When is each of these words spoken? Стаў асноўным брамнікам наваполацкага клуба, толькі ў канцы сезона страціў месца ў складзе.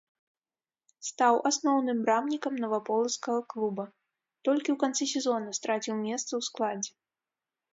Стаў 1.09 1.35
асноўным 1.49 1.97
брамнікам 2.07 2.53
наваполацкага 2.63 3.39
клуба, 3.55 3.85
толькі 4.49 4.67
ў 4.71 4.77
канцы 4.85 5.03
сезона 5.13 5.49
страціў 5.59 5.95
месца 6.07 6.31
ў 6.35 6.41
складзе. 6.49 6.91